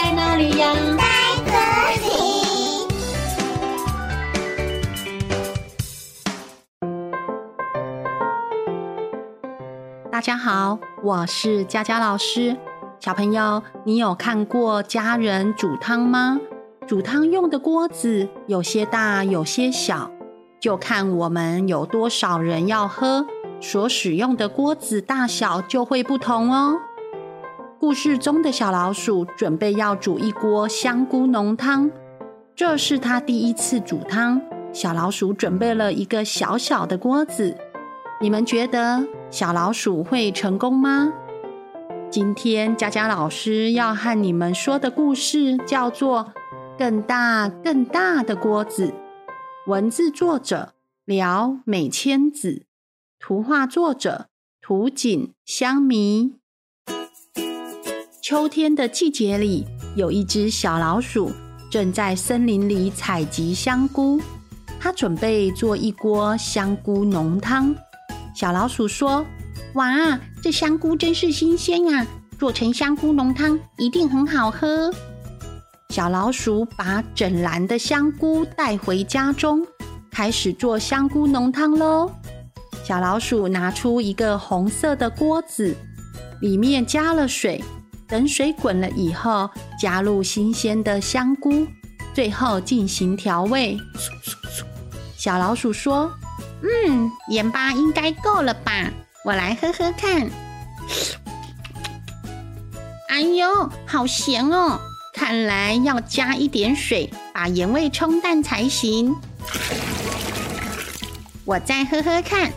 [0.00, 0.72] 在哪里呀？
[0.96, 1.02] 在
[1.44, 1.50] 这
[2.06, 2.06] 里。
[10.08, 12.56] 大家好，我是佳佳老师。
[13.00, 16.38] 小朋友，你有看过家人煮汤吗？
[16.86, 20.12] 煮汤用的锅子有些大，有些小，
[20.60, 23.26] 就看我们有多少人要喝，
[23.60, 26.76] 所使用的锅子大小就会不同哦。
[27.80, 31.88] 故事中的小老鼠准备要煮一锅香菇浓汤，
[32.56, 34.42] 这是他第一次煮汤。
[34.72, 37.56] 小老鼠准备了一个小小的锅子，
[38.20, 41.12] 你们觉得小老鼠会成功吗？
[42.10, 46.24] 今天佳佳老师要和你们说的故事叫做
[46.78, 48.88] 《更大更大的锅子》，
[49.66, 52.64] 文字作者廖美千子，
[53.20, 54.26] 图画作者
[54.60, 56.34] 土井香弥。
[58.28, 61.32] 秋天的季节里，有一只小老鼠
[61.70, 64.20] 正在森林里采集香菇。
[64.78, 67.74] 它准备做一锅香菇浓汤。
[68.36, 69.24] 小老鼠说
[69.76, 72.06] ：“哇，这香菇真是新鲜呀！
[72.38, 74.92] 做成香菇浓汤一定很好喝。”
[75.88, 79.66] 小老鼠把整篮的香菇带回家中，
[80.10, 82.12] 开始做香菇浓汤喽。
[82.84, 85.74] 小老鼠拿出一个红色的锅子，
[86.42, 87.64] 里面加了水。
[88.08, 91.66] 等水滚了以后，加入新鲜的香菇，
[92.14, 93.78] 最后进行调味。
[95.16, 96.10] 小老鼠说
[96.62, 98.90] ：“嗯，盐巴应该够了吧？
[99.24, 100.28] 我来喝喝看。”
[103.10, 104.78] 哎呦，好咸哦！
[105.12, 109.14] 看来要加一点水，把盐味冲淡才行。
[111.44, 112.52] 我再喝喝看。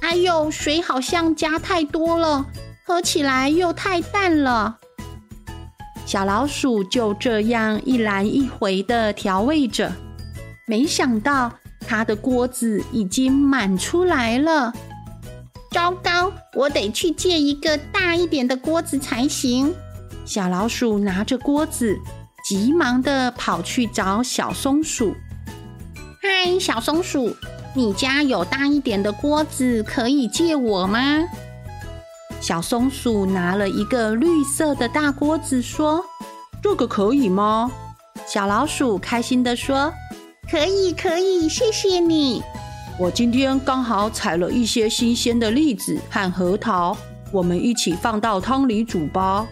[0.00, 2.46] 哎呦，水好像加太多了。
[2.86, 4.76] 喝起来又太淡了，
[6.04, 9.90] 小老鼠就这样一来一回的调味着，
[10.66, 11.50] 没想到
[11.80, 14.70] 它的锅子已经满出来了。
[15.70, 19.74] 糟糕，我得去借一个大一点的锅子才行。
[20.26, 21.96] 小老鼠拿着锅子，
[22.44, 25.14] 急忙的跑去找小松鼠。
[26.20, 27.34] 嗨，小松鼠，
[27.72, 31.00] 你家有大一点的锅子可以借我吗？
[32.46, 36.04] 小松鼠拿了一个绿色的大锅子，说
[36.62, 37.72] ：“这个可以吗？”
[38.28, 39.90] 小老鼠开心地说
[40.50, 42.42] ：“可以，可以，谢谢你。
[42.98, 46.94] 我今天刚好采了一些新鲜的栗子和核桃，
[47.32, 49.46] 我们一起放到汤里煮吧。”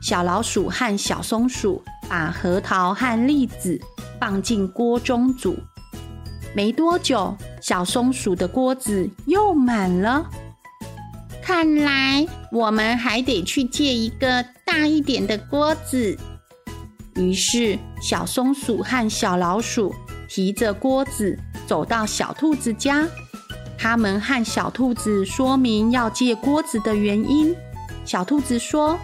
[0.00, 3.78] 小老鼠和小松鼠把核桃和栗子
[4.18, 5.54] 放进锅中煮，
[6.54, 10.26] 没多久，小松鼠的锅子又满了。
[11.48, 16.14] 看来我们还得去借一个大一点的锅子。
[17.14, 19.94] 于是，小松鼠和小老鼠
[20.28, 23.08] 提着锅子走到小兔子家。
[23.78, 27.56] 他们和小兔子说明要借锅子的原因。
[28.04, 28.98] 小兔子说：“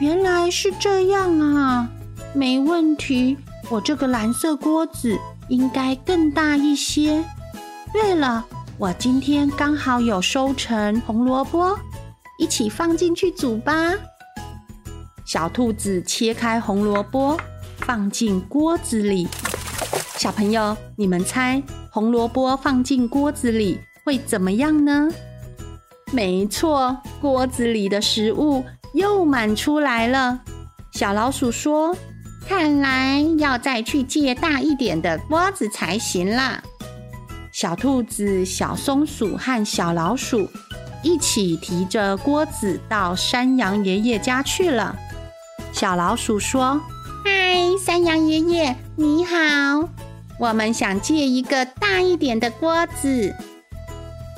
[0.00, 1.88] 原来是这样啊，
[2.34, 3.36] 没问题。
[3.70, 5.16] 我这个蓝色锅子
[5.48, 7.22] 应该更大一些。
[7.92, 8.44] 对了。”
[8.78, 11.78] 我今天刚好有收成红萝卜，
[12.38, 13.72] 一起放进去煮吧。
[15.24, 17.40] 小兔子切开红萝卜，
[17.78, 19.26] 放进锅子里。
[20.18, 25.08] 小朋友，你们猜红萝卜放进锅子里会怎么样呢？
[26.12, 28.62] 没错，锅子里的食物
[28.92, 30.38] 又满出来了。
[30.92, 31.96] 小老鼠说
[32.46, 36.62] ：“看来要再去借大一点的锅子才行啦。”
[37.58, 40.46] 小兔子、小松鼠和小老鼠
[41.02, 44.94] 一起提着锅子到山羊爷爷家去了。
[45.72, 46.78] 小老鼠说
[47.24, 49.88] ：“嗨，山羊爷爷，你好，
[50.38, 53.34] 我们想借一个大一点的锅子。”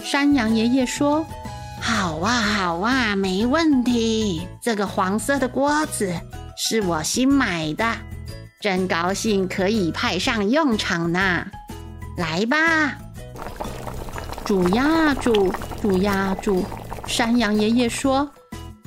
[0.00, 1.26] 山羊爷爷说
[1.82, 4.46] ：“好啊，好啊，没问题。
[4.62, 6.14] 这个黄色的锅子
[6.56, 7.84] 是我新买的，
[8.60, 11.44] 真高兴可以派上用场呢。
[12.16, 12.96] 来吧。”
[14.44, 15.52] 煮呀煮，
[15.82, 16.64] 煮呀煮。
[17.06, 18.30] 山羊爷爷说：“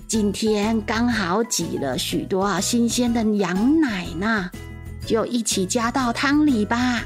[0.07, 4.49] 今天刚好挤了许多新鲜的羊奶呢，
[5.05, 7.03] 就一起加到汤里吧。”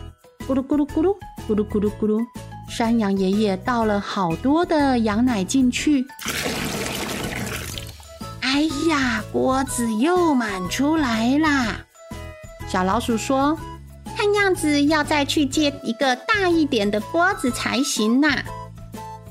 [0.48, 1.16] 咕噜咕噜咕噜，
[1.48, 2.22] 咕噜咕噜咕噜。
[2.70, 6.06] 山羊爷爷倒了好多的羊奶进去。
[8.42, 11.78] 哎呀，锅子又满出来啦！
[12.68, 13.58] 小老鼠说。
[14.26, 18.44] 看样子要再去借一个大一点的锅子才行呐。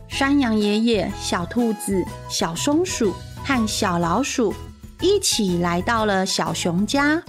[0.06, 3.12] 山羊爷爷、小兔子、小松鼠
[3.42, 4.54] 和小老鼠
[5.00, 7.20] 一起来到了小熊家。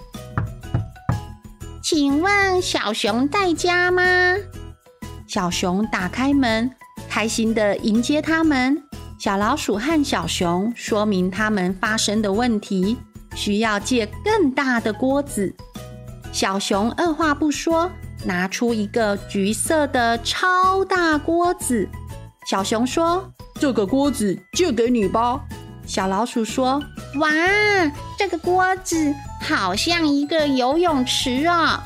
[1.82, 4.04] 请问小熊在家吗？
[5.26, 6.70] 小熊打开门，
[7.10, 8.80] 开心地迎接他们。
[9.18, 12.96] 小老鼠和小熊说明他们发生的问题，
[13.34, 15.56] 需要借更大的锅子。
[16.36, 17.90] 小熊二话不说，
[18.26, 21.88] 拿出一个橘色的超大锅子。
[22.46, 25.40] 小熊说：“这个锅子借给你吧。”
[25.88, 26.84] 小老鼠说
[27.22, 27.30] ：“哇，
[28.20, 31.82] 这个锅子好像一个游泳池啊！”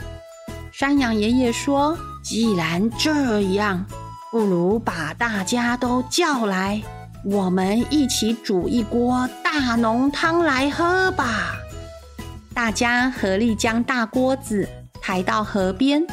[0.73, 1.95] 山羊爷爷说
[2.25, 3.85] ：“既然这样，
[4.31, 6.81] 不如把大家都叫来，
[7.23, 11.53] 我们一起煮一锅大浓汤来喝吧。”
[12.53, 14.67] 大家合力将大锅子
[15.01, 16.05] 抬到河边，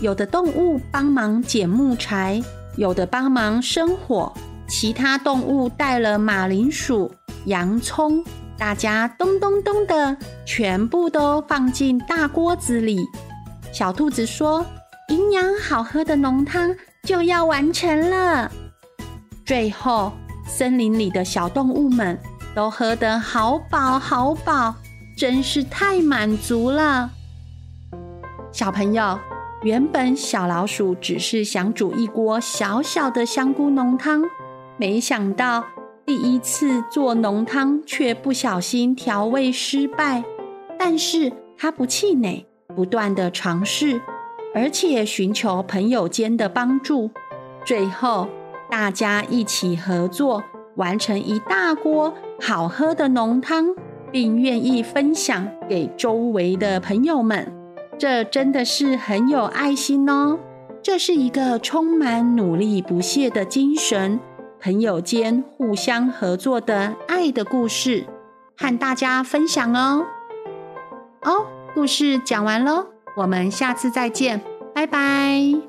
[0.00, 2.40] 有的动物帮忙捡木柴，
[2.76, 4.32] 有的帮忙生火，
[4.68, 7.12] 其他动物带了马铃薯、
[7.46, 8.24] 洋葱，
[8.56, 13.00] 大家咚咚咚的全部都放进大锅子里。
[13.72, 14.64] 小兔子说
[15.08, 18.50] ：“营养好喝的浓汤就要完成了。”
[19.44, 20.12] 最后，
[20.46, 22.18] 森林里的小动物们
[22.54, 24.74] 都喝得好饱好饱。
[25.18, 27.10] 真是太满足了，
[28.52, 29.18] 小朋友。
[29.64, 34.22] 原本小老鼠只是想煮一锅小小的香菇浓汤，
[34.76, 35.64] 没想到
[36.06, 40.22] 第一次做浓汤却不小心调味失败。
[40.78, 44.00] 但是他不气馁，不断地尝试，
[44.54, 47.10] 而且寻求朋友间的帮助。
[47.64, 48.28] 最后，
[48.70, 50.44] 大家一起合作，
[50.76, 53.74] 完成一大锅好喝的浓汤。
[54.12, 57.52] 并愿意分享给周围的朋友们，
[57.98, 60.38] 这真的是很有爱心哦！
[60.82, 64.20] 这是一个充满努力不懈的精神，
[64.60, 68.06] 朋友间互相合作的爱的故事，
[68.56, 70.04] 和大家分享哦。
[71.22, 74.40] 哦，故事讲完喽，我们下次再见，
[74.74, 75.67] 拜拜。